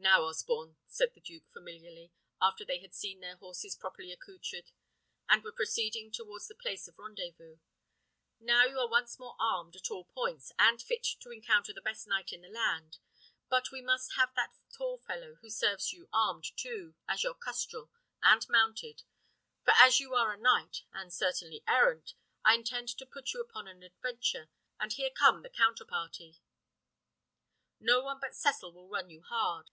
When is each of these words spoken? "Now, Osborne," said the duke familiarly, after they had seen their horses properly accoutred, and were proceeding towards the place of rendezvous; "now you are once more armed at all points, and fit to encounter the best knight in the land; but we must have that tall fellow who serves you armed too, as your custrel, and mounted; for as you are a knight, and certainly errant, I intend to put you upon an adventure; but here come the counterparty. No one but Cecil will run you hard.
"Now, 0.00 0.22
Osborne," 0.22 0.76
said 0.86 1.12
the 1.12 1.20
duke 1.20 1.42
familiarly, 1.52 2.12
after 2.40 2.64
they 2.64 2.78
had 2.78 2.94
seen 2.94 3.18
their 3.18 3.34
horses 3.36 3.74
properly 3.74 4.12
accoutred, 4.12 4.70
and 5.28 5.42
were 5.42 5.50
proceeding 5.52 6.12
towards 6.12 6.46
the 6.46 6.54
place 6.54 6.86
of 6.86 6.98
rendezvous; 7.00 7.58
"now 8.38 8.64
you 8.64 8.78
are 8.78 8.88
once 8.88 9.18
more 9.18 9.34
armed 9.40 9.74
at 9.74 9.90
all 9.90 10.04
points, 10.04 10.52
and 10.56 10.80
fit 10.80 11.02
to 11.20 11.30
encounter 11.32 11.72
the 11.72 11.82
best 11.82 12.06
knight 12.06 12.32
in 12.32 12.42
the 12.42 12.48
land; 12.48 12.98
but 13.48 13.72
we 13.72 13.82
must 13.82 14.12
have 14.14 14.32
that 14.36 14.54
tall 14.72 14.98
fellow 14.98 15.34
who 15.42 15.50
serves 15.50 15.92
you 15.92 16.08
armed 16.12 16.44
too, 16.56 16.94
as 17.08 17.24
your 17.24 17.34
custrel, 17.34 17.90
and 18.22 18.48
mounted; 18.48 19.02
for 19.64 19.72
as 19.76 19.98
you 19.98 20.14
are 20.14 20.32
a 20.32 20.36
knight, 20.38 20.84
and 20.92 21.12
certainly 21.12 21.64
errant, 21.66 22.14
I 22.44 22.54
intend 22.54 22.88
to 22.96 23.04
put 23.04 23.32
you 23.34 23.40
upon 23.40 23.66
an 23.66 23.82
adventure; 23.82 24.48
but 24.78 24.92
here 24.92 25.10
come 25.10 25.42
the 25.42 25.50
counterparty. 25.50 26.38
No 27.80 28.00
one 28.00 28.20
but 28.20 28.36
Cecil 28.36 28.72
will 28.72 28.88
run 28.88 29.10
you 29.10 29.22
hard. 29.22 29.66